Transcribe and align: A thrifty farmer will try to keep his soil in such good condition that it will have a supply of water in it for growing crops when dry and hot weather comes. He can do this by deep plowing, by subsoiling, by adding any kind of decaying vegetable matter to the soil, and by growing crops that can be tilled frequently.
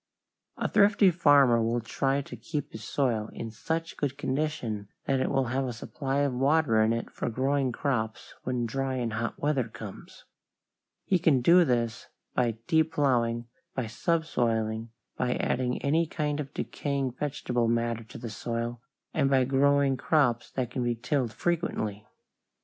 A 0.57 0.67
thrifty 0.67 1.11
farmer 1.11 1.61
will 1.61 1.79
try 1.79 2.23
to 2.23 2.35
keep 2.35 2.71
his 2.71 2.83
soil 2.83 3.29
in 3.33 3.51
such 3.51 3.97
good 3.97 4.17
condition 4.17 4.87
that 5.05 5.19
it 5.19 5.29
will 5.29 5.45
have 5.53 5.65
a 5.65 5.73
supply 5.73 6.21
of 6.21 6.33
water 6.33 6.81
in 6.81 6.91
it 6.91 7.11
for 7.11 7.29
growing 7.29 7.71
crops 7.71 8.33
when 8.41 8.65
dry 8.65 8.95
and 8.95 9.13
hot 9.13 9.37
weather 9.37 9.65
comes. 9.69 10.23
He 11.05 11.19
can 11.19 11.41
do 11.41 11.63
this 11.63 12.07
by 12.33 12.57
deep 12.65 12.93
plowing, 12.93 13.45
by 13.75 13.85
subsoiling, 13.85 14.89
by 15.17 15.35
adding 15.35 15.79
any 15.83 16.07
kind 16.07 16.39
of 16.39 16.51
decaying 16.51 17.11
vegetable 17.11 17.67
matter 17.67 18.03
to 18.05 18.17
the 18.17 18.31
soil, 18.31 18.81
and 19.13 19.29
by 19.29 19.43
growing 19.43 19.97
crops 19.97 20.49
that 20.49 20.71
can 20.71 20.83
be 20.83 20.95
tilled 20.95 21.31
frequently. 21.31 22.07